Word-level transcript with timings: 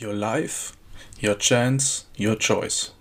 Your 0.00 0.14
Life, 0.14 0.72
Your 1.22 1.38
Chance, 1.38 2.06
Your 2.18 2.38
Choice. 2.38 2.94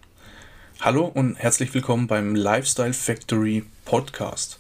Hallo 0.82 1.06
und 1.06 1.36
herzlich 1.36 1.74
willkommen 1.74 2.08
beim 2.08 2.36
Lifestyle 2.36 2.94
Factory 2.94 3.64
Podcast. 3.86 4.58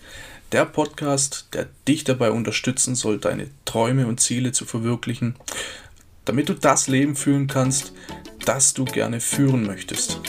Der 0.54 0.65
Podcast, 0.65 1.49
der 1.54 1.67
dich 1.88 2.05
dabei 2.05 2.31
unterstützen 2.31 2.96
soll, 2.96 3.20
deine 3.20 3.49
Träume 3.65 4.07
und 4.07 4.21
Ziele 4.21 4.54
zu 4.54 4.65
verwirklichen, 4.65 5.36
damit 6.23 6.47
du 6.47 6.54
das 6.54 6.88
Leben 6.88 7.17
führen 7.17 7.47
kannst, 7.47 7.91
das 8.46 8.74
du 8.74 8.86
gerne 8.86 9.20
führen 9.20 9.66
möchtest. 9.66 10.21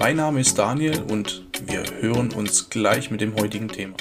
Mein 0.00 0.16
Name 0.16 0.40
ist 0.40 0.58
Daniel 0.58 1.02
und 1.02 1.44
wir 1.66 1.84
hören 2.00 2.32
uns 2.32 2.68
gleich 2.68 3.12
mit 3.12 3.20
dem 3.20 3.36
heutigen 3.36 3.68
Thema. 3.68 3.94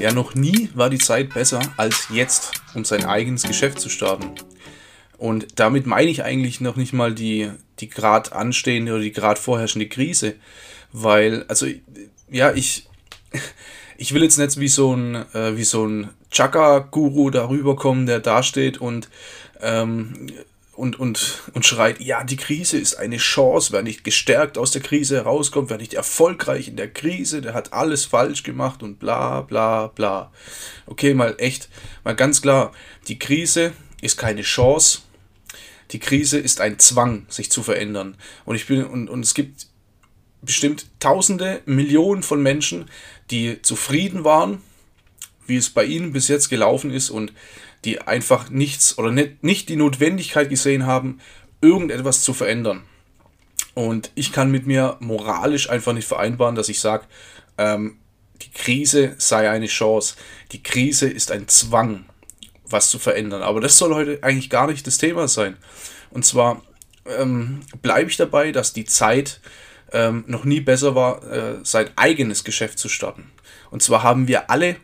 Ja, 0.00 0.14
noch 0.14 0.34
nie 0.34 0.70
war 0.72 0.88
die 0.88 0.96
Zeit 0.96 1.34
besser 1.34 1.60
als 1.76 2.06
jetzt, 2.10 2.52
um 2.74 2.86
sein 2.86 3.04
eigenes 3.04 3.42
Geschäft 3.42 3.80
zu 3.80 3.90
starten. 3.90 4.30
Und 5.18 5.60
damit 5.60 5.86
meine 5.86 6.10
ich 6.10 6.24
eigentlich 6.24 6.62
noch 6.62 6.76
nicht 6.76 6.94
mal 6.94 7.14
die, 7.14 7.50
die 7.80 7.90
gerade 7.90 8.32
anstehende 8.32 8.92
oder 8.92 9.02
die 9.02 9.12
gerade 9.12 9.38
vorherrschende 9.38 9.88
Krise. 9.88 10.36
Weil, 10.90 11.44
also, 11.48 11.66
ja, 12.30 12.50
ich, 12.54 12.88
ich 13.98 14.14
will 14.14 14.22
jetzt 14.22 14.38
nicht 14.38 14.58
wie 14.58 14.68
so 14.68 14.96
ein, 14.96 15.16
äh, 15.34 15.62
so 15.64 15.86
ein 15.86 16.08
Chaka-Guru 16.30 17.28
darüber 17.28 17.76
kommen, 17.76 18.06
der 18.06 18.20
dasteht 18.20 18.78
und 18.78 19.10
ähm, 19.60 20.28
und, 20.80 20.98
und, 20.98 21.42
und 21.52 21.66
schreit, 21.66 22.00
ja, 22.00 22.24
die 22.24 22.38
Krise 22.38 22.78
ist 22.78 22.94
eine 22.94 23.18
Chance, 23.18 23.70
wer 23.70 23.82
nicht 23.82 24.02
gestärkt 24.02 24.56
aus 24.56 24.70
der 24.70 24.80
Krise 24.80 25.16
herauskommt, 25.16 25.68
wer 25.68 25.76
nicht 25.76 25.92
erfolgreich 25.92 26.68
in 26.68 26.76
der 26.76 26.90
Krise, 26.90 27.42
der 27.42 27.52
hat 27.52 27.74
alles 27.74 28.06
falsch 28.06 28.44
gemacht 28.44 28.82
und 28.82 28.98
bla 28.98 29.42
bla 29.42 29.88
bla. 29.88 30.32
Okay, 30.86 31.12
mal 31.12 31.34
echt, 31.36 31.68
mal 32.02 32.16
ganz 32.16 32.40
klar, 32.40 32.72
die 33.08 33.18
Krise 33.18 33.74
ist 34.00 34.16
keine 34.16 34.40
Chance, 34.40 35.00
die 35.90 35.98
Krise 35.98 36.38
ist 36.38 36.62
ein 36.62 36.78
Zwang, 36.78 37.26
sich 37.28 37.50
zu 37.50 37.62
verändern. 37.62 38.16
Und 38.46 38.56
ich 38.56 38.66
bin, 38.66 38.82
und, 38.86 39.10
und 39.10 39.22
es 39.22 39.34
gibt 39.34 39.66
bestimmt 40.40 40.86
Tausende, 40.98 41.60
Millionen 41.66 42.22
von 42.22 42.42
Menschen, 42.42 42.86
die 43.30 43.60
zufrieden 43.60 44.24
waren, 44.24 44.62
wie 45.46 45.56
es 45.56 45.68
bei 45.68 45.84
ihnen 45.84 46.14
bis 46.14 46.28
jetzt 46.28 46.48
gelaufen 46.48 46.90
ist 46.90 47.10
und 47.10 47.34
die 47.84 48.00
einfach 48.00 48.50
nichts 48.50 48.98
oder 48.98 49.10
nicht, 49.10 49.42
nicht 49.42 49.68
die 49.68 49.76
Notwendigkeit 49.76 50.48
gesehen 50.48 50.86
haben, 50.86 51.20
irgendetwas 51.60 52.22
zu 52.22 52.34
verändern. 52.34 52.82
Und 53.74 54.10
ich 54.14 54.32
kann 54.32 54.50
mit 54.50 54.66
mir 54.66 54.96
moralisch 55.00 55.70
einfach 55.70 55.92
nicht 55.92 56.08
vereinbaren, 56.08 56.54
dass 56.54 56.68
ich 56.68 56.80
sage, 56.80 57.04
ähm, 57.58 57.98
die 58.42 58.50
Krise 58.50 59.14
sei 59.18 59.50
eine 59.50 59.66
Chance. 59.66 60.16
Die 60.52 60.62
Krise 60.62 61.08
ist 61.08 61.30
ein 61.30 61.48
Zwang, 61.48 62.04
was 62.64 62.90
zu 62.90 62.98
verändern. 62.98 63.42
Aber 63.42 63.60
das 63.60 63.78
soll 63.78 63.94
heute 63.94 64.22
eigentlich 64.22 64.50
gar 64.50 64.66
nicht 64.66 64.86
das 64.86 64.98
Thema 64.98 65.28
sein. 65.28 65.56
Und 66.10 66.24
zwar 66.24 66.62
ähm, 67.04 67.60
bleibe 67.82 68.10
ich 68.10 68.16
dabei, 68.16 68.52
dass 68.52 68.72
die 68.72 68.84
Zeit 68.84 69.40
ähm, 69.92 70.24
noch 70.26 70.44
nie 70.44 70.60
besser 70.60 70.94
war, 70.94 71.22
äh, 71.30 71.56
sein 71.62 71.90
eigenes 71.96 72.44
Geschäft 72.44 72.78
zu 72.78 72.88
starten. 72.88 73.30
Und 73.70 73.82
zwar 73.82 74.02
haben 74.02 74.28
wir 74.28 74.50
alle 74.50 74.76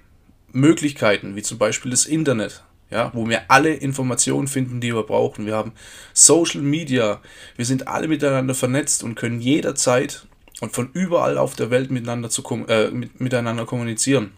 Möglichkeiten, 0.52 1.36
wie 1.36 1.42
zum 1.42 1.58
Beispiel 1.58 1.91
das 1.91 2.06
Internet, 2.06 2.62
ja, 2.91 3.11
wo 3.15 3.29
wir 3.29 3.51
alle 3.51 3.75
Informationen 3.75 4.48
finden, 4.48 4.81
die 4.81 4.95
wir 4.95 5.03
brauchen. 5.03 5.47
Wir 5.47 5.56
haben 5.56 5.73
Social 6.12 6.62
Media, 6.62 7.20
wir 7.56 7.65
sind 7.65 7.89
alle 7.89 8.09
miteinander 8.09 8.55
vernetzt 8.55 9.03
und 9.03 9.17
können 9.17 9.41
jederzeit 9.41 10.27
und 10.61 10.73
von 10.73 10.91
überall 10.92 11.39
auf 11.39 11.55
der 11.55 11.70
Welt 11.70 11.91
miteinander, 11.91 12.31
zu, 12.31 12.42
äh, 12.69 12.91
mit, 12.91 13.20
miteinander 13.20 13.67
kommunizieren. 13.67 14.33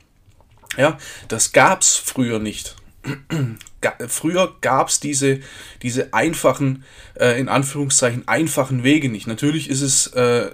Ja, 0.77 0.99
das 1.29 1.53
gab 1.53 1.83
es 1.83 1.97
früher 1.97 2.39
nicht. 2.39 2.77
früher 4.09 4.57
gab 4.61 4.89
es 4.89 5.01
diese, 5.01 5.41
diese 5.83 6.13
einfachen, 6.13 6.85
äh, 7.15 7.39
in 7.39 7.49
Anführungszeichen, 7.49 8.27
einfachen 8.27 8.83
Wege 8.83 9.08
nicht. 9.08 9.27
Natürlich 9.27 9.70
ist 9.70 9.83
es 9.83 10.08
äh, 10.08 10.51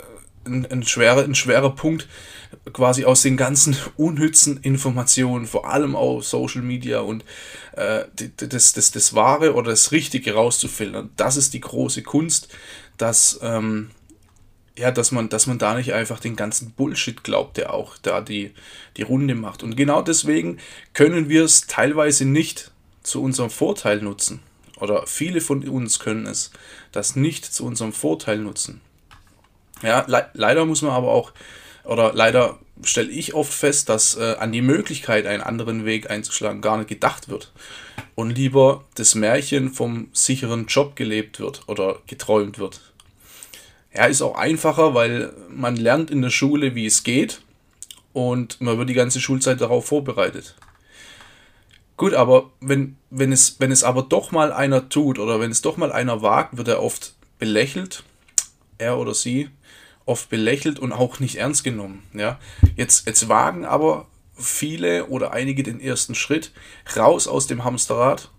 ein, 0.46 0.66
ein, 0.66 0.82
schwerer, 0.84 1.24
ein 1.24 1.34
schwerer 1.34 1.74
Punkt, 1.74 2.08
quasi 2.72 3.04
aus 3.04 3.22
den 3.22 3.36
ganzen 3.36 3.76
unnützen 3.96 4.58
Informationen, 4.58 5.46
vor 5.46 5.68
allem 5.68 5.96
auf 5.96 6.24
Social 6.24 6.62
Media 6.62 7.00
und 7.00 7.24
äh, 7.72 8.04
das, 8.36 8.72
das, 8.72 8.90
das 8.90 9.14
Wahre 9.14 9.54
oder 9.54 9.70
das 9.70 9.92
Richtige 9.92 10.34
rauszufiltern. 10.34 11.10
Das 11.16 11.36
ist 11.36 11.54
die 11.54 11.60
große 11.60 12.02
Kunst, 12.02 12.48
dass, 12.96 13.38
ähm, 13.42 13.90
ja, 14.76 14.90
dass, 14.90 15.12
man, 15.12 15.28
dass 15.28 15.46
man 15.46 15.58
da 15.58 15.74
nicht 15.74 15.92
einfach 15.92 16.20
den 16.20 16.36
ganzen 16.36 16.72
Bullshit 16.72 17.22
glaubt, 17.22 17.56
der 17.56 17.72
auch 17.72 17.96
da 17.98 18.20
die, 18.20 18.52
die 18.96 19.02
Runde 19.02 19.34
macht. 19.34 19.62
Und 19.62 19.76
genau 19.76 20.02
deswegen 20.02 20.58
können 20.94 21.28
wir 21.28 21.44
es 21.44 21.66
teilweise 21.66 22.24
nicht 22.24 22.72
zu 23.02 23.22
unserem 23.22 23.50
Vorteil 23.50 24.00
nutzen. 24.00 24.40
Oder 24.80 25.06
viele 25.06 25.40
von 25.40 25.66
uns 25.68 26.00
können 26.00 26.26
es 26.26 26.50
das 26.90 27.14
nicht 27.14 27.44
zu 27.44 27.64
unserem 27.64 27.92
Vorteil 27.92 28.38
nutzen. 28.38 28.80
Ja, 29.84 30.04
le 30.08 30.28
leider 30.32 30.64
muss 30.64 30.82
man 30.82 30.92
aber 30.92 31.12
auch 31.12 31.32
oder 31.84 32.12
leider 32.14 32.58
stelle 32.82 33.10
ich 33.10 33.34
oft 33.34 33.52
fest, 33.52 33.88
dass 33.88 34.16
äh, 34.16 34.36
an 34.38 34.52
die 34.52 34.62
Möglichkeit, 34.62 35.26
einen 35.26 35.42
anderen 35.42 35.84
Weg 35.84 36.10
einzuschlagen, 36.10 36.60
gar 36.60 36.78
nicht 36.78 36.88
gedacht 36.88 37.28
wird. 37.28 37.52
Und 38.14 38.30
lieber 38.30 38.84
das 38.94 39.14
Märchen 39.14 39.70
vom 39.70 40.08
sicheren 40.12 40.66
Job 40.66 40.96
gelebt 40.96 41.38
wird 41.40 41.68
oder 41.68 41.98
geträumt 42.06 42.58
wird. 42.58 42.80
Ja, 43.94 44.06
ist 44.06 44.22
auch 44.22 44.36
einfacher, 44.36 44.94
weil 44.94 45.32
man 45.50 45.76
lernt 45.76 46.10
in 46.10 46.22
der 46.22 46.30
Schule, 46.30 46.74
wie 46.74 46.86
es 46.86 47.04
geht 47.04 47.42
und 48.12 48.60
man 48.60 48.78
wird 48.78 48.88
die 48.88 48.94
ganze 48.94 49.20
Schulzeit 49.20 49.60
darauf 49.60 49.86
vorbereitet. 49.86 50.56
Gut, 51.96 52.14
aber 52.14 52.50
wenn, 52.60 52.96
wenn, 53.10 53.30
es, 53.30 53.60
wenn 53.60 53.70
es 53.70 53.84
aber 53.84 54.02
doch 54.02 54.32
mal 54.32 54.52
einer 54.52 54.88
tut 54.88 55.20
oder 55.20 55.38
wenn 55.38 55.52
es 55.52 55.62
doch 55.62 55.76
mal 55.76 55.92
einer 55.92 56.22
wagt, 56.22 56.56
wird 56.56 56.66
er 56.66 56.82
oft 56.82 57.14
belächelt, 57.38 58.02
er 58.78 58.98
oder 58.98 59.14
sie, 59.14 59.48
oft 60.06 60.28
belächelt 60.28 60.78
und 60.78 60.92
auch 60.92 61.20
nicht 61.20 61.36
ernst 61.36 61.64
genommen. 61.64 62.02
Ja? 62.12 62.38
Jetzt, 62.76 63.06
jetzt 63.06 63.28
wagen 63.28 63.64
aber 63.64 64.06
viele 64.36 65.06
oder 65.06 65.32
einige 65.32 65.62
den 65.62 65.80
ersten 65.80 66.14
Schritt 66.14 66.52
raus 66.96 67.28
aus 67.28 67.46
dem 67.46 67.64
Hamsterrad 67.64 68.30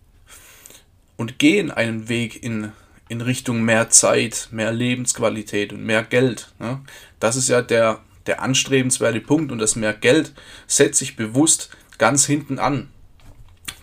und 1.18 1.40
gehen 1.40 1.72
einen 1.72 2.10
Weg 2.10 2.44
in, 2.44 2.72
in 3.08 3.22
Richtung 3.22 3.64
mehr 3.64 3.90
Zeit, 3.90 4.50
mehr 4.52 4.72
Lebensqualität 4.72 5.74
und 5.74 5.84
mehr 5.84 6.04
Geld. 6.04 6.54
Ne? 6.60 6.82
Das 7.20 7.36
ist 7.36 7.50
ja 7.50 7.62
der, 7.62 8.02
der 8.26 8.42
anstrebenswerte 8.42 9.22
Punkt 9.22 9.52
und 9.52 9.60
das 9.60 9.76
mehr 9.76 9.94
Geld 9.94 10.34
setzt 10.68 11.00
sich 11.00 11.16
bewusst 11.16 11.70
ganz 11.98 12.26
hinten 12.26 12.60
an. 12.60 12.90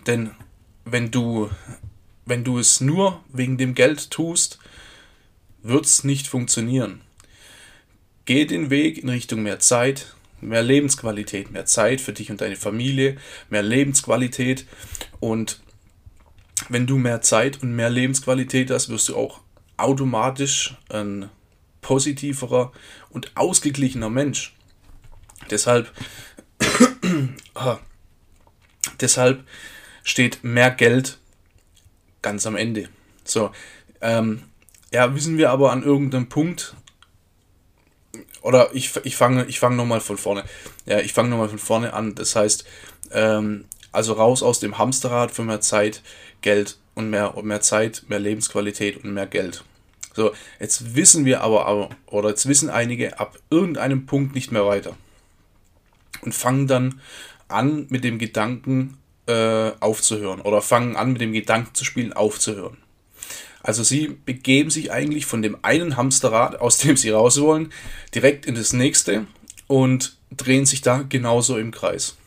Denn 0.05 0.31
wenn 0.85 1.11
du, 1.11 1.49
wenn 2.25 2.43
du 2.43 2.59
es 2.59 2.81
nur 2.81 3.23
wegen 3.31 3.57
dem 3.57 3.73
Geld 3.73 4.11
tust, 4.11 4.59
wird 5.63 5.85
es 5.85 6.03
nicht 6.03 6.27
funktionieren. 6.27 7.01
Geh 8.25 8.45
den 8.45 8.69
Weg 8.69 8.97
in 8.99 9.09
Richtung 9.09 9.43
mehr 9.43 9.59
Zeit, 9.59 10.13
mehr 10.39 10.61
Lebensqualität, 10.61 11.51
mehr 11.51 11.65
Zeit 11.65 12.01
für 12.01 12.13
dich 12.13 12.29
und 12.29 12.41
deine 12.41 12.55
Familie, 12.55 13.17
mehr 13.49 13.63
Lebensqualität. 13.63 14.65
Und 15.19 15.61
wenn 16.69 16.85
du 16.85 16.97
mehr 16.97 17.21
Zeit 17.21 17.63
und 17.63 17.75
mehr 17.75 17.89
Lebensqualität 17.89 18.69
hast, 18.69 18.89
wirst 18.89 19.09
du 19.09 19.15
auch 19.15 19.41
automatisch 19.77 20.75
ein 20.89 21.29
positiverer 21.81 22.71
und 23.09 23.31
ausgeglichener 23.35 24.09
Mensch. 24.09 24.53
Deshalb, 25.49 25.91
ah, 27.55 27.79
deshalb 29.01 29.43
steht 30.03 30.43
mehr 30.43 30.71
Geld 30.71 31.17
ganz 32.21 32.45
am 32.45 32.55
Ende. 32.55 32.89
So, 33.25 33.51
ähm, 34.01 34.43
ja, 34.93 35.15
wissen 35.15 35.37
wir 35.37 35.49
aber 35.49 35.71
an 35.71 35.83
irgendeinem 35.83 36.29
Punkt, 36.29 36.75
oder 38.43 38.69
ich, 38.73 38.95
ich 39.05 39.15
fange 39.15 39.45
ich 39.45 39.59
fang 39.59 39.75
nochmal 39.75 40.01
von 40.01 40.17
vorne. 40.17 40.43
Ja, 40.85 40.99
ich 40.99 41.13
fange 41.13 41.29
nochmal 41.29 41.49
von 41.49 41.57
vorne 41.57 41.93
an. 41.93 42.13
Das 42.13 42.35
heißt, 42.35 42.65
ähm, 43.11 43.65
also 43.91 44.13
raus 44.13 44.43
aus 44.43 44.59
dem 44.59 44.77
Hamsterrad 44.77 45.31
für 45.31 45.43
mehr 45.43 45.61
Zeit, 45.61 46.03
Geld 46.41 46.77
und 46.93 47.09
mehr, 47.09 47.35
und 47.35 47.45
mehr 47.45 47.61
Zeit, 47.61 48.03
mehr 48.07 48.19
Lebensqualität 48.19 49.03
und 49.03 49.13
mehr 49.13 49.27
Geld. 49.27 49.63
So, 50.13 50.31
jetzt 50.59 50.95
wissen 50.95 51.25
wir 51.25 51.41
aber, 51.41 51.89
oder 52.05 52.29
jetzt 52.29 52.47
wissen 52.47 52.69
einige 52.69 53.19
ab 53.19 53.39
irgendeinem 53.49 54.05
Punkt 54.05 54.35
nicht 54.35 54.51
mehr 54.51 54.65
weiter. 54.65 54.95
Und 56.21 56.35
fangen 56.35 56.67
dann 56.67 57.01
an 57.47 57.87
mit 57.89 58.03
dem 58.03 58.19
Gedanken 58.19 58.97
äh, 59.25 59.71
aufzuhören. 59.79 60.41
Oder 60.41 60.61
fangen 60.61 60.95
an 60.95 61.13
mit 61.13 61.21
dem 61.21 61.33
Gedanken 61.33 61.73
zu 61.73 61.83
spielen, 61.83 62.13
aufzuhören. 62.13 62.77
Also 63.63 63.81
sie 63.81 64.17
begeben 64.25 64.69
sich 64.69 64.91
eigentlich 64.91 65.25
von 65.25 65.41
dem 65.41 65.57
einen 65.61 65.95
Hamsterrad, 65.97 66.59
aus 66.59 66.77
dem 66.79 66.97
sie 66.97 67.09
raus 67.09 67.39
wollen, 67.41 67.71
direkt 68.13 68.45
in 68.45 68.55
das 68.55 68.73
nächste 68.73 69.25
und 69.67 70.17
drehen 70.31 70.65
sich 70.65 70.81
da 70.81 71.03
genauso 71.07 71.57
im 71.57 71.71
Kreis. 71.71 72.17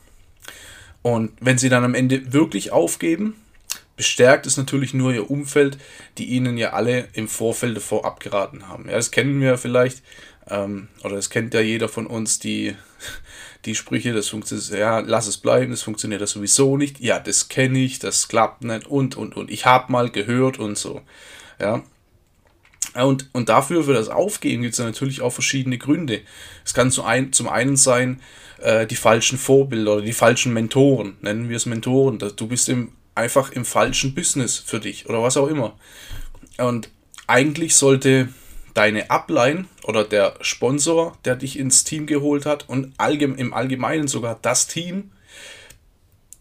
Und 1.03 1.33
wenn 1.41 1.59
sie 1.59 1.69
dann 1.69 1.85
am 1.85 1.95
Ende 1.95 2.33
wirklich 2.33 2.73
aufgeben, 2.73 3.37
bestärkt 3.97 4.47
es 4.47 4.57
natürlich 4.57 4.95
nur 4.95 5.13
ihr 5.13 5.31
Umfeld, 5.31 5.79
die 6.19 6.25
ihnen 6.25 6.57
ja 6.57 6.73
alle 6.73 7.09
im 7.13 7.29
Vorfeld 7.29 7.77
davor 7.77 8.05
abgeraten 8.05 8.69
haben. 8.69 8.87
Ja, 8.89 8.97
das 8.97 9.11
kennen 9.11 9.41
wir 9.41 9.59
vielleicht, 9.59 10.03
ähm, 10.49 10.89
oder 11.05 11.17
das 11.17 11.31
kennt 11.31 11.55
ja 11.55 11.61
jeder 11.61 11.89
von 11.89 12.07
uns, 12.07 12.39
die, 12.39 12.75
die 13.67 13.75
Sprüche, 13.75 14.13
das 14.13 14.29
funktioniert, 14.29 14.71
ja, 14.71 15.01
lass 15.01 15.27
es 15.27 15.37
bleiben, 15.37 15.71
das 15.71 15.83
funktioniert 15.83 16.21
das 16.21 16.31
sowieso 16.31 16.77
nicht, 16.77 17.01
ja, 17.01 17.19
das 17.19 17.49
kenne 17.49 17.81
ich, 17.81 17.99
das 17.99 18.29
klappt 18.29 18.65
nicht 18.65 18.87
und, 18.87 19.17
und, 19.17 19.37
und, 19.37 19.51
ich 19.51 19.67
habe 19.67 19.93
mal 19.93 20.11
gehört 20.11 20.59
und 20.59 20.79
so, 20.79 21.03
ja. 21.61 21.83
Und, 22.95 23.29
und 23.33 23.51
dafür, 23.51 23.85
für 23.85 23.93
das 23.93 24.09
Aufgeben, 24.09 24.63
gibt 24.63 24.73
es 24.73 24.81
natürlich 24.81 25.21
auch 25.21 25.33
verschiedene 25.33 25.77
Gründe. 25.77 26.23
Es 26.65 26.73
kann 26.73 26.91
zum, 26.91 27.05
ein, 27.05 27.31
zum 27.33 27.47
einen 27.47 27.77
sein, 27.77 28.23
äh, 28.59 28.87
die 28.87 28.97
falschen 28.97 29.37
Vorbilder 29.37 29.95
oder 29.95 30.03
die 30.03 30.15
falschen 30.15 30.55
Mentoren, 30.55 31.17
nennen 31.21 31.51
wir 31.51 31.57
es 31.57 31.67
Mentoren. 31.67 32.19
Du 32.19 32.47
bist 32.47 32.71
im, 32.71 32.93
einfach 33.15 33.53
im 33.53 33.67
falschen 33.67 34.15
Business 34.15 34.57
für 34.57 34.81
dich 34.81 35.09
oder 35.09 35.23
was 35.23 35.37
auch 35.37 35.49
immer. 35.49 35.77
Und 36.57 36.89
eigentlich 37.27 37.75
sollte 37.75 38.29
deine 38.77 39.11
Upline 39.11 39.65
oder 39.85 40.05
der 40.05 40.35
Sponsor, 40.43 41.17
der 41.25 41.35
dich 41.35 41.59
ins 41.59 41.85
Team 41.85 42.07
geholt 42.07 42.45
hat 42.45 42.69
und 42.69 42.93
allgemein, 42.99 43.39
im 43.39 43.55
Allgemeinen 43.55 44.07
sogar 44.07 44.39
das 44.43 44.67
Team 44.67 45.13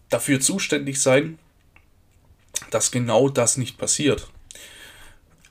dafür 0.09 0.41
zuständig 0.41 1.01
sein, 1.01 1.39
dass 2.71 2.91
genau 2.91 3.29
das 3.29 3.55
nicht 3.55 3.77
passiert. 3.77 4.27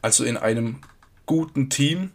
Also 0.02 0.24
in 0.24 0.36
einem 0.36 0.80
guten 1.24 1.70
Team 1.70 2.10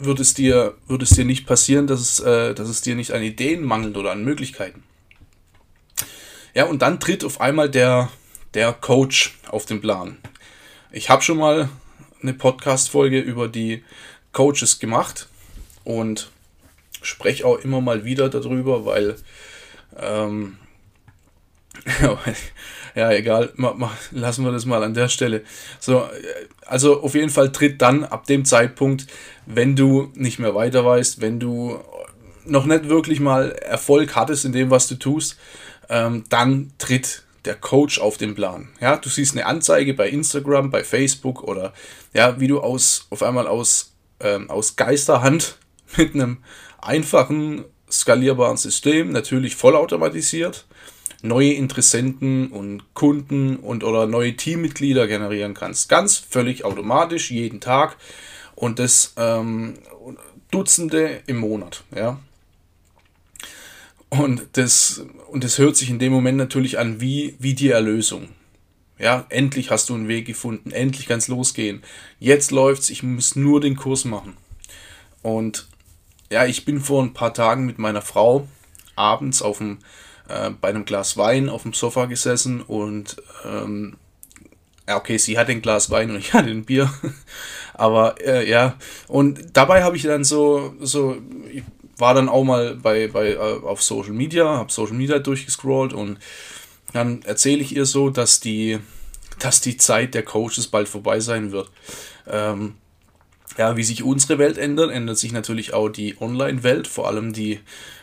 würde 0.00 0.22
es 0.22 0.34
dir, 0.34 0.74
würde 0.88 1.04
es 1.04 1.10
dir 1.10 1.24
nicht 1.24 1.46
passieren, 1.46 1.86
dass 1.86 2.00
es, 2.00 2.18
äh, 2.18 2.54
dass 2.54 2.68
es 2.68 2.80
dir 2.80 2.96
nicht 2.96 3.12
an 3.12 3.22
Ideen 3.22 3.62
mangelt 3.62 3.96
oder 3.96 4.10
an 4.10 4.24
Möglichkeiten. 4.24 4.82
Ja, 6.52 6.64
und 6.64 6.82
dann 6.82 6.98
tritt 6.98 7.22
auf 7.22 7.40
einmal 7.40 7.70
der, 7.70 8.10
der 8.54 8.72
Coach 8.72 9.38
auf 9.48 9.66
den 9.66 9.80
Plan. 9.80 10.18
Ich 10.90 11.08
habe 11.08 11.22
schon 11.22 11.38
mal 11.38 11.68
eine 12.22 12.34
Podcast-Folge 12.34 13.20
über 13.20 13.48
die 13.48 13.84
Coaches 14.32 14.78
gemacht 14.78 15.28
und 15.84 16.30
spreche 17.02 17.46
auch 17.46 17.58
immer 17.58 17.80
mal 17.80 18.04
wieder 18.04 18.28
darüber, 18.28 18.84
weil 18.84 19.16
ähm, 19.98 20.56
ja, 22.94 23.10
egal, 23.12 23.52
ma, 23.56 23.74
ma, 23.74 23.90
lassen 24.10 24.44
wir 24.44 24.52
das 24.52 24.66
mal 24.66 24.82
an 24.82 24.94
der 24.94 25.08
Stelle. 25.08 25.42
So, 25.80 26.08
also 26.66 27.02
auf 27.02 27.14
jeden 27.14 27.30
Fall 27.30 27.50
tritt 27.50 27.82
dann 27.82 28.04
ab 28.04 28.26
dem 28.26 28.44
Zeitpunkt, 28.44 29.06
wenn 29.46 29.74
du 29.74 30.10
nicht 30.14 30.38
mehr 30.38 30.54
weiter 30.54 30.84
weißt, 30.84 31.20
wenn 31.20 31.40
du 31.40 31.80
noch 32.44 32.66
nicht 32.66 32.88
wirklich 32.88 33.20
mal 33.20 33.50
Erfolg 33.52 34.14
hattest 34.16 34.44
in 34.44 34.52
dem, 34.52 34.70
was 34.70 34.88
du 34.88 34.96
tust, 34.96 35.38
ähm, 35.88 36.24
dann 36.28 36.72
tritt 36.78 37.22
der 37.44 37.54
Coach 37.54 37.98
auf 37.98 38.16
den 38.16 38.34
Plan. 38.34 38.68
Ja, 38.80 38.96
du 38.96 39.08
siehst 39.08 39.32
eine 39.32 39.46
Anzeige 39.46 39.94
bei 39.94 40.08
Instagram, 40.08 40.70
bei 40.70 40.84
Facebook 40.84 41.42
oder 41.42 41.72
ja, 42.12 42.38
wie 42.40 42.48
du 42.48 42.60
aus 42.60 43.06
auf 43.10 43.22
einmal 43.22 43.46
aus, 43.46 43.94
ähm, 44.20 44.50
aus 44.50 44.76
Geisterhand 44.76 45.58
mit 45.96 46.14
einem 46.14 46.38
einfachen 46.80 47.64
skalierbaren 47.90 48.56
System, 48.56 49.10
natürlich 49.10 49.56
vollautomatisiert, 49.56 50.66
neue 51.22 51.52
Interessenten 51.52 52.50
und 52.50 52.94
Kunden 52.94 53.56
und 53.56 53.84
oder 53.84 54.06
neue 54.06 54.34
Teammitglieder 54.34 55.06
generieren 55.06 55.54
kannst. 55.54 55.88
Ganz 55.88 56.16
völlig 56.16 56.64
automatisch, 56.64 57.30
jeden 57.30 57.60
Tag 57.60 57.96
und 58.54 58.78
das 58.78 59.14
ähm, 59.16 59.74
Dutzende 60.50 61.20
im 61.26 61.38
Monat. 61.38 61.84
Ja. 61.94 62.18
Und 64.12 64.46
das, 64.52 65.06
und 65.30 65.42
das 65.42 65.56
hört 65.56 65.74
sich 65.74 65.88
in 65.88 65.98
dem 65.98 66.12
Moment 66.12 66.36
natürlich 66.36 66.78
an 66.78 67.00
wie, 67.00 67.34
wie 67.38 67.54
die 67.54 67.70
Erlösung. 67.70 68.28
Ja, 68.98 69.24
endlich 69.30 69.70
hast 69.70 69.88
du 69.88 69.94
einen 69.94 70.06
Weg 70.06 70.26
gefunden, 70.26 70.70
endlich 70.70 71.06
kann 71.06 71.16
es 71.16 71.28
losgehen. 71.28 71.82
Jetzt 72.18 72.50
läuft's, 72.50 72.90
ich 72.90 73.02
muss 73.02 73.36
nur 73.36 73.62
den 73.62 73.74
Kurs 73.74 74.04
machen. 74.04 74.36
Und 75.22 75.66
ja, 76.30 76.44
ich 76.44 76.66
bin 76.66 76.80
vor 76.80 77.02
ein 77.02 77.14
paar 77.14 77.32
Tagen 77.32 77.64
mit 77.64 77.78
meiner 77.78 78.02
Frau 78.02 78.46
abends 78.96 79.40
auf 79.40 79.58
dem, 79.58 79.78
äh, 80.28 80.50
bei 80.50 80.68
einem 80.68 80.84
Glas 80.84 81.16
Wein 81.16 81.48
auf 81.48 81.62
dem 81.62 81.72
Sofa 81.72 82.04
gesessen 82.04 82.60
und 82.60 83.16
ähm, 83.46 83.96
ja, 84.86 84.98
okay, 84.98 85.16
sie 85.16 85.38
hat 85.38 85.48
ein 85.48 85.62
Glas 85.62 85.88
Wein 85.88 86.10
und 86.10 86.18
ich 86.18 86.34
hatte 86.34 86.50
ein 86.50 86.66
Bier. 86.66 86.92
Aber 87.72 88.20
äh, 88.20 88.46
ja, 88.46 88.76
und 89.08 89.56
dabei 89.56 89.82
habe 89.84 89.96
ich 89.96 90.02
dann 90.02 90.22
so, 90.22 90.74
so, 90.80 91.16
war 92.02 92.14
dann 92.14 92.28
auch 92.28 92.42
mal 92.42 92.74
bei, 92.74 93.06
bei, 93.06 93.34
äh, 93.34 93.36
auf 93.38 93.80
Social 93.80 94.12
Media, 94.12 94.44
habe 94.44 94.72
Social 94.72 94.96
Media 94.96 95.20
durchgescrollt 95.20 95.92
und 95.92 96.18
dann 96.92 97.22
erzähle 97.22 97.62
ich 97.62 97.76
ihr 97.76 97.86
so, 97.86 98.10
dass 98.10 98.40
die, 98.40 98.80
dass 99.38 99.60
die 99.60 99.76
Zeit 99.76 100.12
der 100.14 100.24
Coaches 100.24 100.66
bald 100.66 100.88
vorbei 100.88 101.20
sein 101.20 101.52
wird. 101.52 101.70
Ähm, 102.26 102.74
ja, 103.56 103.76
wie 103.76 103.84
sich 103.84 104.02
unsere 104.02 104.38
Welt 104.38 104.58
ändert, 104.58 104.90
ändert 104.90 105.16
sich 105.16 105.30
natürlich 105.30 105.74
auch 105.74 105.88
die 105.88 106.16
Online-Welt, 106.20 106.88
vor 106.88 107.06
allem 107.06 107.32
die 107.32 107.60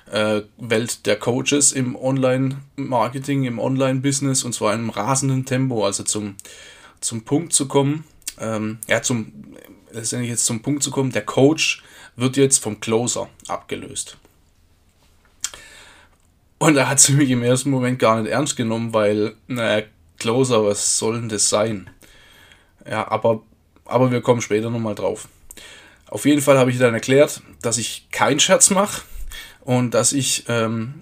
äh, 0.09 0.43
Welt 0.57 1.05
der 1.05 1.17
Coaches 1.17 1.73
im 1.73 1.97
Online-Marketing, 1.97 3.43
im 3.43 3.59
Online-Business 3.59 4.45
und 4.45 4.53
zwar 4.53 4.73
in 4.73 4.79
einem 4.79 4.91
rasenden 4.91 5.43
Tempo. 5.43 5.85
Also 5.85 6.03
zum, 6.03 6.35
zum 7.01 7.25
Punkt 7.25 7.51
zu 7.51 7.67
kommen, 7.67 8.05
ähm, 8.39 8.77
ja, 8.87 9.01
zum, 9.01 9.33
letztendlich 9.91 10.31
jetzt 10.31 10.45
zum 10.45 10.61
Punkt 10.61 10.83
zu 10.83 10.89
kommen, 10.89 11.11
der 11.11 11.25
Coach 11.25 11.83
wird 12.19 12.37
jetzt 12.37 12.57
vom 12.57 12.79
Closer 12.79 13.29
abgelöst. 13.47 14.17
Und 16.59 16.75
da 16.75 16.87
hat 16.87 16.99
sie 16.99 17.13
mich 17.15 17.29
im 17.29 17.43
ersten 17.43 17.71
Moment 17.71 17.99
gar 17.99 18.21
nicht 18.21 18.31
ernst 18.31 18.55
genommen, 18.55 18.93
weil, 18.93 19.35
naja, 19.47 19.85
Closer, 20.19 20.65
was 20.65 20.99
soll 20.99 21.19
denn 21.19 21.29
das 21.29 21.49
sein? 21.49 21.89
Ja, 22.87 23.09
aber, 23.09 23.41
aber 23.85 24.11
wir 24.11 24.21
kommen 24.21 24.41
später 24.41 24.69
nochmal 24.69 24.95
drauf. 24.95 25.27
Auf 26.07 26.25
jeden 26.25 26.41
Fall 26.41 26.57
habe 26.57 26.71
ich 26.71 26.77
dann 26.77 26.93
erklärt, 26.93 27.41
dass 27.61 27.77
ich 27.77 28.07
keinen 28.11 28.39
Scherz 28.39 28.69
mache 28.69 29.03
und 29.61 29.93
dass 29.93 30.11
ich, 30.11 30.45
ähm, 30.47 30.95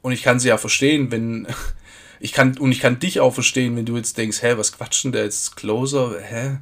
und 0.00 0.12
ich 0.12 0.22
kann 0.22 0.40
sie 0.40 0.48
ja 0.48 0.56
verstehen, 0.56 1.10
wenn, 1.10 1.46
ich 2.20 2.32
kann, 2.32 2.56
und 2.56 2.72
ich 2.72 2.80
kann 2.80 2.98
dich 2.98 3.20
auch 3.20 3.34
verstehen, 3.34 3.76
wenn 3.76 3.84
du 3.86 3.96
jetzt 3.96 4.16
denkst, 4.16 4.42
hä, 4.42 4.54
was 4.56 4.72
quatscht 4.72 5.04
denn 5.04 5.12
der 5.12 5.24
jetzt 5.24 5.56
Closer, 5.56 6.18
hä? 6.20 6.58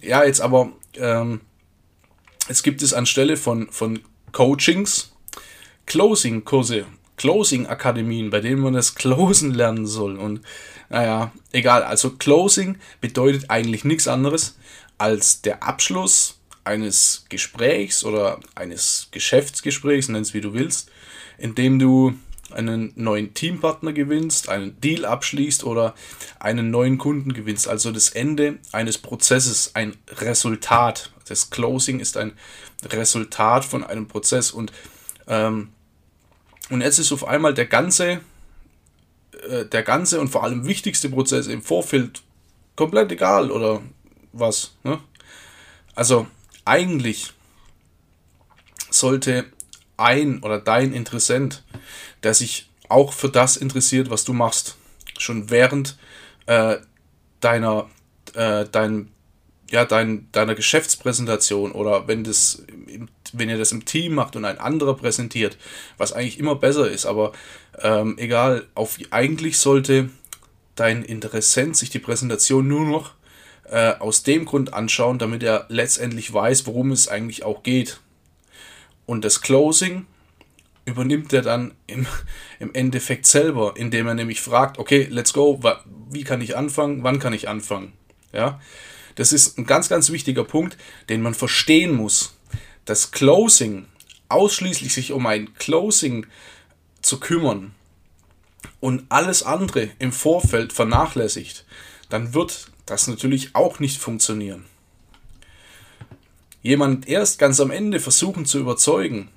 Ja, 0.00 0.24
jetzt 0.24 0.40
aber, 0.40 0.72
ähm, 0.96 1.40
es 2.48 2.62
gibt 2.62 2.82
es 2.82 2.92
anstelle 2.94 3.36
von, 3.36 3.70
von 3.70 4.00
Coachings 4.32 5.12
Closing-Kurse, 5.86 6.86
Closing-Akademien, 7.16 8.30
bei 8.30 8.40
denen 8.40 8.60
man 8.60 8.74
das 8.74 8.94
Closen 8.96 9.52
lernen 9.52 9.86
soll. 9.86 10.16
Und 10.16 10.40
naja, 10.88 11.32
egal. 11.52 11.82
Also 11.82 12.10
Closing 12.10 12.78
bedeutet 13.00 13.50
eigentlich 13.50 13.84
nichts 13.84 14.06
anderes 14.06 14.56
als 14.98 15.42
der 15.42 15.62
Abschluss 15.62 16.38
eines 16.62 17.24
Gesprächs 17.28 18.04
oder 18.04 18.38
eines 18.54 19.08
Geschäftsgesprächs, 19.10 20.08
nenn 20.08 20.22
es 20.22 20.34
wie 20.34 20.40
du 20.40 20.52
willst, 20.52 20.90
in 21.38 21.54
dem 21.54 21.78
du 21.78 22.14
einen 22.52 22.92
neuen 22.96 23.34
Teampartner 23.34 23.92
gewinnst, 23.92 24.48
einen 24.48 24.80
Deal 24.80 25.04
abschließt 25.04 25.64
oder 25.64 25.94
einen 26.38 26.70
neuen 26.70 26.98
Kunden 26.98 27.32
gewinnst. 27.32 27.68
Also 27.68 27.92
das 27.92 28.10
Ende 28.10 28.58
eines 28.72 28.98
Prozesses, 28.98 29.74
ein 29.74 29.96
Resultat. 30.08 31.12
Das 31.30 31.50
Closing 31.50 32.00
ist 32.00 32.16
ein 32.16 32.32
Resultat 32.84 33.64
von 33.64 33.84
einem 33.84 34.08
Prozess 34.08 34.50
und, 34.50 34.72
ähm, 35.26 35.70
und 36.70 36.80
jetzt 36.80 36.98
ist 36.98 37.12
auf 37.12 37.26
einmal 37.26 37.54
der 37.54 37.66
ganze, 37.66 38.20
äh, 39.48 39.64
der 39.64 39.82
ganze 39.82 40.20
und 40.20 40.28
vor 40.28 40.44
allem 40.44 40.66
wichtigste 40.66 41.08
Prozess 41.08 41.46
im 41.46 41.62
Vorfeld 41.62 42.22
komplett 42.76 43.12
egal 43.12 43.50
oder 43.50 43.82
was. 44.32 44.74
Ne? 44.84 44.98
Also 45.94 46.26
eigentlich 46.64 47.32
sollte 48.90 49.46
ein 49.96 50.42
oder 50.42 50.58
dein 50.58 50.92
Interessent 50.92 51.62
der 52.22 52.34
sich 52.34 52.70
auch 52.88 53.12
für 53.12 53.28
das 53.28 53.56
interessiert, 53.56 54.10
was 54.10 54.24
du 54.24 54.32
machst. 54.32 54.76
Schon 55.18 55.50
während 55.50 55.96
äh, 56.46 56.76
deiner, 57.40 57.88
äh, 58.34 58.66
dein, 58.70 59.12
ja, 59.70 59.84
dein, 59.84 60.28
deiner 60.32 60.54
Geschäftspräsentation 60.54 61.72
oder 61.72 62.08
wenn, 62.08 62.24
das, 62.24 62.64
wenn 63.32 63.48
ihr 63.48 63.58
das 63.58 63.72
im 63.72 63.84
Team 63.84 64.14
macht 64.14 64.36
und 64.36 64.44
ein 64.44 64.58
anderer 64.58 64.96
präsentiert, 64.96 65.56
was 65.96 66.12
eigentlich 66.12 66.38
immer 66.38 66.56
besser 66.56 66.90
ist, 66.90 67.06
aber 67.06 67.32
ähm, 67.80 68.16
egal, 68.18 68.66
auf, 68.74 68.98
eigentlich 69.10 69.58
sollte 69.58 70.10
dein 70.74 71.04
Interessent 71.04 71.76
sich 71.76 71.90
die 71.90 71.98
Präsentation 72.00 72.66
nur 72.66 72.84
noch 72.84 73.12
äh, 73.70 73.94
aus 73.98 74.24
dem 74.24 74.44
Grund 74.44 74.74
anschauen, 74.74 75.18
damit 75.18 75.42
er 75.42 75.66
letztendlich 75.68 76.32
weiß, 76.32 76.66
worum 76.66 76.90
es 76.90 77.08
eigentlich 77.08 77.44
auch 77.44 77.62
geht. 77.62 78.00
Und 79.06 79.24
das 79.24 79.40
Closing 79.40 80.06
übernimmt 80.84 81.32
er 81.32 81.42
dann 81.42 81.74
im, 81.86 82.06
im 82.58 82.74
Endeffekt 82.74 83.26
selber, 83.26 83.74
indem 83.76 84.08
er 84.08 84.14
nämlich 84.14 84.40
fragt, 84.40 84.78
okay, 84.78 85.06
let's 85.10 85.32
go, 85.32 85.60
wie 86.10 86.24
kann 86.24 86.40
ich 86.40 86.56
anfangen, 86.56 87.04
wann 87.04 87.20
kann 87.20 87.32
ich 87.32 87.48
anfangen? 87.48 87.92
Ja, 88.32 88.60
das 89.20 89.34
ist 89.34 89.58
ein 89.58 89.66
ganz, 89.66 89.90
ganz 89.90 90.08
wichtiger 90.08 90.44
Punkt, 90.44 90.78
den 91.10 91.20
man 91.20 91.34
verstehen 91.34 91.94
muss. 91.94 92.32
Das 92.86 93.10
Closing, 93.10 93.84
ausschließlich 94.30 94.94
sich 94.94 95.12
um 95.12 95.26
ein 95.26 95.52
Closing 95.58 96.24
zu 97.02 97.20
kümmern 97.20 97.74
und 98.80 99.04
alles 99.10 99.42
andere 99.42 99.90
im 99.98 100.10
Vorfeld 100.10 100.72
vernachlässigt, 100.72 101.66
dann 102.08 102.32
wird 102.32 102.70
das 102.86 103.08
natürlich 103.08 103.54
auch 103.54 103.78
nicht 103.78 104.00
funktionieren. 104.00 104.64
Jemand 106.62 107.06
erst 107.06 107.38
ganz 107.38 107.60
am 107.60 107.70
Ende 107.70 108.00
versuchen 108.00 108.46
zu 108.46 108.58
überzeugen, 108.58 109.28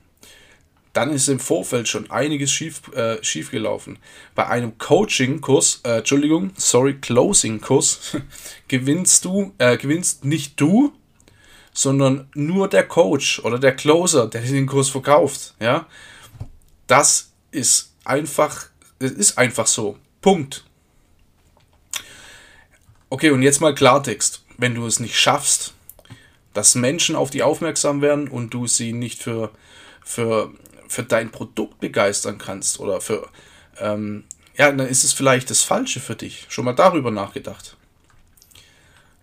dann 0.93 1.09
ist 1.09 1.27
im 1.27 1.39
Vorfeld 1.39 1.87
schon 1.87 2.09
einiges 2.11 2.51
schief, 2.51 2.87
äh, 2.93 3.21
schief 3.23 3.49
gelaufen. 3.49 3.97
Bei 4.35 4.47
einem 4.47 4.77
Coaching-Kurs, 4.77 5.81
äh, 5.83 5.97
Entschuldigung, 5.97 6.51
sorry, 6.55 6.99
Closing-Kurs, 6.99 8.17
gewinnst 8.67 9.25
du, 9.25 9.53
äh, 9.57 9.77
gewinnst 9.77 10.23
nicht 10.23 10.59
du, 10.61 10.93
sondern 11.73 12.29
nur 12.35 12.69
der 12.69 12.87
Coach 12.87 13.39
oder 13.39 13.57
der 13.57 13.75
Closer, 13.75 14.27
der 14.27 14.41
den 14.41 14.67
Kurs 14.67 14.89
verkauft. 14.89 15.55
Ja, 15.59 15.87
das 16.85 17.31
ist 17.49 17.93
einfach, 18.05 18.67
das 18.99 19.11
ist 19.11 19.39
einfach 19.39 19.65
so. 19.65 19.97
Punkt. 20.21 20.63
Okay, 23.09 23.31
und 23.31 23.41
jetzt 23.41 23.61
mal 23.61 23.73
Klartext. 23.73 24.43
Wenn 24.57 24.75
du 24.75 24.85
es 24.85 24.99
nicht 24.99 25.19
schaffst, 25.19 25.73
dass 26.53 26.75
Menschen 26.75 27.15
auf 27.15 27.31
dich 27.31 27.41
aufmerksam 27.41 28.01
werden 28.01 28.27
und 28.27 28.53
du 28.53 28.67
sie 28.67 28.93
nicht 28.93 29.21
für, 29.21 29.51
für, 30.03 30.53
für 30.93 31.03
dein 31.03 31.31
Produkt 31.31 31.79
begeistern 31.79 32.37
kannst 32.37 32.79
oder 32.79 33.01
für, 33.01 33.27
ähm, 33.79 34.23
ja, 34.55 34.71
dann 34.71 34.87
ist 34.87 35.03
es 35.03 35.11
vielleicht 35.11 35.49
das 35.49 35.63
Falsche 35.63 35.99
für 35.99 36.15
dich. 36.15 36.45
Schon 36.49 36.65
mal 36.65 36.73
darüber 36.73 37.11
nachgedacht. 37.11 37.75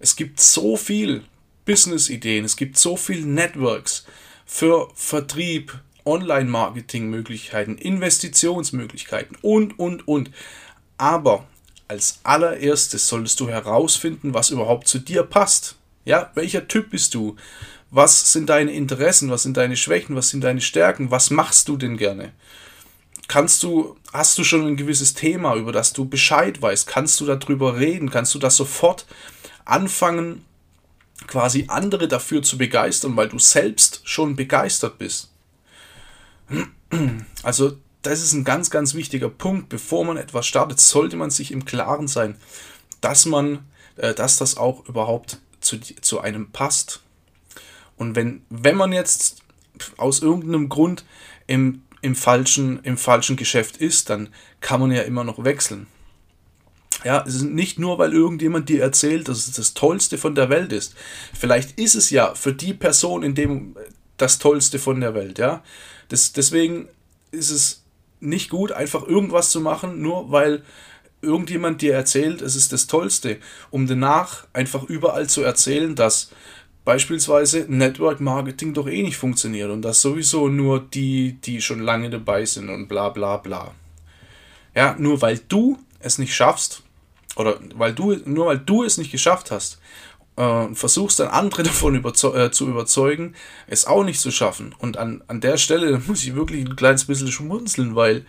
Es 0.00 0.16
gibt 0.16 0.40
so 0.40 0.76
viel 0.76 1.24
Business-Ideen, 1.64 2.44
es 2.44 2.56
gibt 2.56 2.76
so 2.76 2.96
viel 2.96 3.24
Networks 3.24 4.04
für 4.44 4.90
Vertrieb, 4.94 5.78
Online-Marketing-Möglichkeiten, 6.04 7.78
Investitionsmöglichkeiten 7.78 9.36
und, 9.42 9.78
und, 9.78 10.08
und. 10.08 10.30
Aber 10.98 11.46
als 11.86 12.20
allererstes 12.24 13.06
solltest 13.06 13.38
du 13.38 13.48
herausfinden, 13.48 14.34
was 14.34 14.50
überhaupt 14.50 14.88
zu 14.88 14.98
dir 14.98 15.22
passt. 15.22 15.76
Ja, 16.04 16.30
welcher 16.34 16.66
Typ 16.66 16.90
bist 16.90 17.14
du? 17.14 17.36
Was 17.90 18.32
sind 18.32 18.49
deine 18.49 18.73
Interessen? 18.73 19.30
Was 19.30 19.42
sind 19.42 19.56
deine 19.56 19.76
Schwächen? 19.76 20.14
Was 20.16 20.30
sind 20.30 20.42
deine 20.42 20.61
Stärken? 20.61 21.11
Was 21.11 21.30
machst 21.30 21.68
du 21.68 21.76
denn 21.76 21.97
gerne? 21.97 22.32
Kannst 23.26 23.62
du, 23.62 23.97
hast 24.12 24.38
du 24.38 24.44
schon 24.44 24.66
ein 24.66 24.76
gewisses 24.76 25.14
Thema, 25.14 25.54
über 25.54 25.73
das 25.73 25.92
du 25.92 26.04
Bescheid 26.04 26.61
weißt? 26.61 26.87
Kannst 26.87 27.20
du 27.20 27.26
darüber 27.26 27.78
reden? 27.78 28.11
Kannst 28.11 28.35
du 28.35 28.38
das 28.38 28.56
sofort 28.56 29.06
anfangen, 29.64 30.44
quasi 31.26 31.66
andere 31.68 32.09
dafür 32.09 32.42
zu 32.42 32.59
begeistern, 32.59 33.16
weil 33.16 33.28
du 33.28 33.38
selbst 33.38 34.00
schon 34.04 34.37
begeistert 34.37 34.99
bist? 34.99 35.30
Also, 37.42 37.76
das 38.02 38.20
ist 38.20 38.32
ein 38.32 38.44
ganz, 38.44 38.70
ganz 38.70 38.94
wichtiger 38.94 39.28
Punkt. 39.28 39.68
Bevor 39.68 40.04
man 40.04 40.16
etwas 40.16 40.47
startet, 40.47 40.80
sollte 40.80 41.16
man 41.16 41.30
sich 41.30 41.52
im 41.52 41.64
Klaren 41.64 42.09
sein, 42.09 42.37
dass 43.00 43.26
man, 43.26 43.61
äh, 43.97 44.14
dass 44.14 44.38
das 44.38 44.56
auch 44.56 44.88
überhaupt 44.88 45.38
zu, 45.61 45.78
zu 45.78 46.20
einem 46.20 46.50
passt. 46.50 47.00
Und 48.00 48.16
wenn, 48.16 48.40
wenn 48.49 48.78
man 48.78 48.92
jetzt 48.92 49.42
aus 49.99 50.23
irgendeinem 50.23 50.71
Grund 50.71 51.04
im, 51.47 51.83
im, 52.00 52.16
falschen, 52.16 52.80
im 52.83 52.97
falschen 52.97 53.37
Geschäft 53.37 53.76
ist, 53.76 54.09
dann 54.09 54.30
kann 54.62 54.80
man 54.80 54.90
ja 54.90 55.02
immer 55.02 55.23
noch 55.23 55.45
wechseln. 55.45 55.87
Ja, 57.04 57.23
es 57.26 57.35
ist 57.35 57.42
nicht 57.42 57.78
nur, 57.78 57.99
weil 57.99 58.14
irgendjemand 58.14 58.71
dir 58.71 58.80
erzählt, 58.80 59.28
dass 59.28 59.47
es 59.47 59.52
das 59.52 59.75
Tollste 59.75 60.16
von 60.16 60.35
der 60.35 60.49
Welt 60.49 60.73
ist. 60.73 60.95
Vielleicht 61.38 61.78
ist 61.78 61.95
es 61.95 62.09
ja 62.09 62.35
für 62.35 62.54
die 62.54 62.73
Person 62.73 63.23
in 63.23 63.35
dem 63.35 63.76
das 64.16 64.38
Tollste 64.38 64.78
von 64.78 64.99
der 65.02 65.14
Welt, 65.14 65.38
ja. 65.38 65.62
Das, 66.09 66.33
deswegen 66.33 66.88
ist 67.33 67.50
es 67.50 67.85
nicht 68.19 68.49
gut, 68.49 68.73
einfach 68.73 69.07
irgendwas 69.07 69.50
zu 69.50 69.61
machen, 69.61 70.00
nur 70.00 70.33
weil 70.33 70.62
irgendjemand 71.21 71.83
dir 71.83 71.92
erzählt, 71.92 72.40
es 72.40 72.57
ist 72.57 72.73
das 72.73 72.87
Tollste, 72.87 73.37
um 73.71 73.87
danach 73.87 74.47
einfach 74.54 74.85
überall 74.85 75.28
zu 75.28 75.42
erzählen, 75.42 75.95
dass 75.95 76.30
beispielsweise 76.90 77.66
Network 77.68 78.18
Marketing 78.18 78.75
doch 78.75 78.88
eh 78.88 79.04
nicht 79.04 79.16
funktioniert 79.16 79.70
und 79.70 79.82
dass 79.82 80.00
sowieso 80.00 80.49
nur 80.49 80.80
die, 80.80 81.35
die 81.35 81.62
schon 81.62 81.78
lange 81.78 82.11
dabei 82.11 82.44
sind 82.44 82.68
und 82.68 82.88
bla 82.88 83.11
bla 83.11 83.37
bla. 83.37 83.76
Ja, 84.75 84.97
nur 84.99 85.23
weil 85.23 85.38
du 85.38 85.78
es 86.00 86.18
nicht 86.18 86.35
schaffst, 86.35 86.82
oder 87.37 87.61
weil 87.76 87.92
du, 87.92 88.16
nur 88.25 88.47
weil 88.47 88.59
du 88.59 88.82
es 88.82 88.99
nicht 88.99 89.12
geschafft 89.12 89.52
hast, 89.52 89.78
äh, 90.35 90.75
versuchst 90.75 91.20
dann 91.20 91.28
andere 91.28 91.62
davon 91.70 91.94
überzeug 91.94 92.35
äh, 92.35 92.50
zu 92.50 92.66
überzeugen, 92.66 93.37
es 93.68 93.87
auch 93.87 94.02
nicht 94.02 94.18
zu 94.18 94.32
schaffen. 94.32 94.75
Und 94.80 94.97
an, 94.97 95.23
an 95.28 95.40
der 95.40 95.59
Stelle 95.59 96.02
muss 96.09 96.25
ich 96.25 96.35
wirklich 96.35 96.66
ein 96.66 96.75
kleines 96.75 97.04
bisschen 97.04 97.30
schmunzeln, 97.30 97.94
weil 97.94 98.26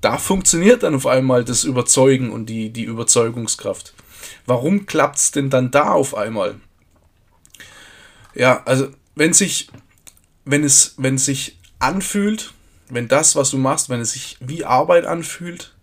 da 0.00 0.16
funktioniert 0.16 0.82
dann 0.82 0.94
auf 0.94 1.06
einmal 1.06 1.44
das 1.44 1.64
Überzeugen 1.64 2.30
und 2.30 2.46
die, 2.46 2.70
die 2.70 2.84
Überzeugungskraft. 2.84 3.92
Warum 4.46 4.86
klappt 4.86 5.18
es 5.18 5.30
denn 5.30 5.50
dann 5.50 5.70
da 5.70 5.92
auf 5.92 6.14
einmal? 6.14 6.58
Ja, 8.38 8.62
also 8.66 8.88
wenn 9.16 9.32
sich, 9.32 9.68
wenn 10.44 10.62
es, 10.62 10.94
wenn 10.96 11.16
es 11.16 11.24
sich 11.24 11.58
anfühlt, 11.80 12.54
wenn 12.88 13.08
das, 13.08 13.34
was 13.34 13.50
du 13.50 13.58
machst, 13.58 13.88
wenn 13.88 14.00
es 14.00 14.12
sich 14.12 14.36
wie 14.38 14.64
Arbeit 14.64 15.06
anfühlt, 15.06 15.74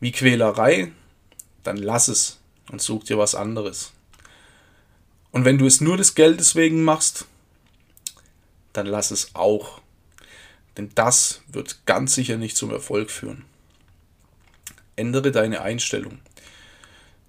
wie 0.00 0.10
Quälerei, 0.10 0.90
dann 1.62 1.76
lass 1.76 2.08
es 2.08 2.40
und 2.72 2.82
such 2.82 3.04
dir 3.04 3.16
was 3.16 3.36
anderes. 3.36 3.92
Und 5.30 5.44
wenn 5.44 5.56
du 5.56 5.66
es 5.66 5.80
nur 5.80 5.96
des 5.96 6.16
Geldes 6.16 6.56
wegen 6.56 6.82
machst, 6.82 7.26
dann 8.72 8.86
lass 8.86 9.12
es 9.12 9.36
auch. 9.36 9.80
Denn 10.76 10.90
das 10.96 11.42
wird 11.46 11.86
ganz 11.86 12.12
sicher 12.12 12.38
nicht 12.38 12.56
zum 12.56 12.72
Erfolg 12.72 13.08
führen. 13.08 13.44
Ändere 14.96 15.30
deine 15.30 15.62
Einstellung. 15.62 16.18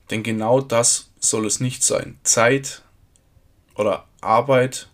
Denn 0.09 0.23
genau 0.23 0.59
das 0.59 1.11
soll 1.19 1.45
es 1.45 1.59
nicht 1.59 1.83
sein. 1.83 2.17
Zeit 2.23 2.81
oder 3.79 4.05
Arbeit, 4.21 4.89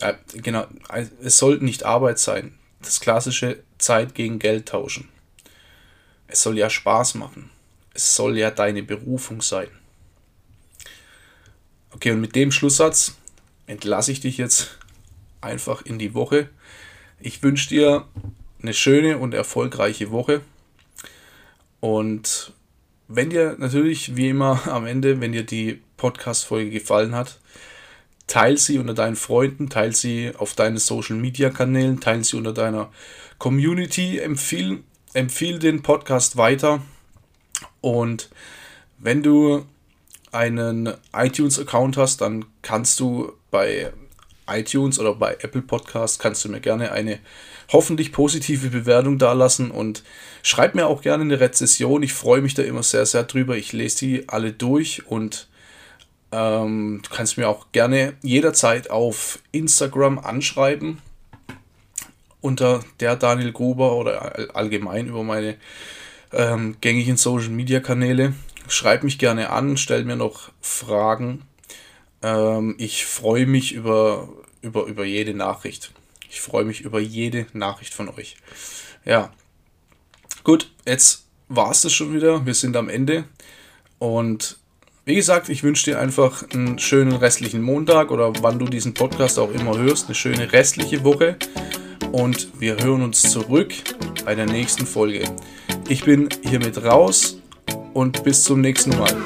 äh, 0.00 0.14
genau, 0.32 0.66
es 1.22 1.38
soll 1.38 1.58
nicht 1.58 1.84
Arbeit 1.84 2.18
sein. 2.18 2.54
Das 2.80 3.00
klassische 3.00 3.62
Zeit 3.78 4.14
gegen 4.14 4.38
Geld 4.38 4.66
tauschen. 4.66 5.08
Es 6.26 6.42
soll 6.42 6.56
ja 6.56 6.70
Spaß 6.70 7.14
machen. 7.16 7.50
Es 7.92 8.16
soll 8.16 8.38
ja 8.38 8.50
deine 8.50 8.82
Berufung 8.82 9.42
sein. 9.42 9.68
Okay, 11.92 12.12
und 12.12 12.20
mit 12.20 12.34
dem 12.34 12.50
Schlusssatz 12.50 13.16
entlasse 13.66 14.12
ich 14.12 14.20
dich 14.20 14.38
jetzt 14.38 14.78
einfach 15.40 15.82
in 15.82 15.98
die 15.98 16.14
Woche. 16.14 16.48
Ich 17.18 17.42
wünsche 17.42 17.68
dir 17.68 18.06
eine 18.62 18.72
schöne 18.72 19.18
und 19.18 19.34
erfolgreiche 19.34 20.10
Woche. 20.10 20.40
Und 21.80 22.52
wenn 23.08 23.28
dir 23.28 23.56
natürlich, 23.58 24.16
wie 24.16 24.30
immer 24.30 24.66
am 24.68 24.86
Ende, 24.86 25.20
wenn 25.20 25.32
dir 25.32 25.44
die 25.44 25.82
Podcast-Folge 25.98 26.70
gefallen 26.70 27.14
hat, 27.14 27.38
teile 28.30 28.56
sie 28.56 28.78
unter 28.78 28.94
deinen 28.94 29.16
Freunden, 29.16 29.68
teile 29.68 29.92
sie 29.92 30.32
auf 30.38 30.54
deinen 30.54 30.78
Social-Media-Kanälen, 30.78 31.98
teile 31.98 32.22
sie 32.22 32.36
unter 32.36 32.52
deiner 32.52 32.90
Community, 33.38 34.18
empfehle 34.18 34.78
empfiehl 35.12 35.58
den 35.58 35.82
Podcast 35.82 36.36
weiter. 36.36 36.80
Und 37.80 38.30
wenn 38.98 39.24
du 39.24 39.66
einen 40.30 40.94
iTunes-Account 41.12 41.96
hast, 41.96 42.20
dann 42.20 42.44
kannst 42.62 43.00
du 43.00 43.32
bei 43.50 43.92
iTunes 44.46 45.00
oder 45.00 45.14
bei 45.14 45.32
Apple 45.40 45.62
Podcast 45.62 46.20
kannst 46.20 46.44
du 46.44 46.50
mir 46.50 46.60
gerne 46.60 46.92
eine 46.92 47.18
hoffentlich 47.72 48.12
positive 48.12 48.70
Bewertung 48.70 49.18
dalassen 49.18 49.72
und 49.72 50.04
schreib 50.44 50.76
mir 50.76 50.86
auch 50.86 51.02
gerne 51.02 51.24
eine 51.24 51.40
Rezession. 51.40 52.04
Ich 52.04 52.12
freue 52.12 52.42
mich 52.42 52.54
da 52.54 52.62
immer 52.62 52.84
sehr, 52.84 53.06
sehr 53.06 53.24
drüber. 53.24 53.56
Ich 53.56 53.72
lese 53.72 53.98
die 53.98 54.28
alle 54.28 54.52
durch 54.52 55.06
und 55.06 55.48
ähm, 56.32 57.00
du 57.02 57.14
kannst 57.14 57.36
mir 57.36 57.48
auch 57.48 57.66
gerne 57.72 58.14
jederzeit 58.22 58.90
auf 58.90 59.40
Instagram 59.52 60.18
anschreiben 60.18 60.98
unter 62.40 62.84
der 63.00 63.16
Daniel 63.16 63.52
Gruber 63.52 63.96
oder 63.96 64.54
allgemein 64.54 65.06
über 65.06 65.22
meine 65.22 65.56
ähm, 66.32 66.76
gängigen 66.80 67.16
Social 67.16 67.50
Media 67.50 67.80
Kanäle 67.80 68.34
schreib 68.70 69.02
mich 69.02 69.18
gerne 69.18 69.50
an, 69.50 69.76
stell 69.76 70.04
mir 70.04 70.16
noch 70.16 70.50
Fragen. 70.60 71.42
Ähm, 72.22 72.74
ich 72.78 73.06
freue 73.06 73.46
mich 73.46 73.72
über, 73.72 74.28
über, 74.62 74.84
über 74.86 75.04
jede 75.04 75.34
Nachricht. 75.34 75.92
Ich 76.28 76.40
freue 76.40 76.64
mich 76.64 76.82
über 76.82 77.00
jede 77.00 77.46
Nachricht 77.52 77.94
von 77.94 78.08
euch. 78.08 78.36
Ja. 79.04 79.32
Gut, 80.44 80.70
jetzt 80.86 81.26
war 81.48 81.70
es 81.70 81.82
das 81.82 81.92
schon 81.92 82.14
wieder. 82.14 82.46
Wir 82.46 82.54
sind 82.54 82.76
am 82.76 82.88
Ende. 82.88 83.24
Und 83.98 84.58
wie 85.10 85.16
gesagt, 85.16 85.48
ich 85.48 85.64
wünsche 85.64 85.86
dir 85.86 85.98
einfach 85.98 86.44
einen 86.54 86.78
schönen 86.78 87.16
restlichen 87.16 87.62
Montag 87.62 88.12
oder 88.12 88.32
wann 88.42 88.60
du 88.60 88.66
diesen 88.66 88.94
Podcast 88.94 89.40
auch 89.40 89.50
immer 89.50 89.76
hörst, 89.76 90.06
eine 90.06 90.14
schöne 90.14 90.52
restliche 90.52 91.02
Woche. 91.02 91.34
Und 92.12 92.48
wir 92.60 92.76
hören 92.76 93.02
uns 93.02 93.22
zurück 93.22 93.72
bei 94.24 94.36
der 94.36 94.46
nächsten 94.46 94.86
Folge. 94.86 95.24
Ich 95.88 96.04
bin 96.04 96.28
hiermit 96.42 96.84
raus 96.84 97.40
und 97.92 98.22
bis 98.22 98.44
zum 98.44 98.60
nächsten 98.60 98.90
Mal. 98.90 99.16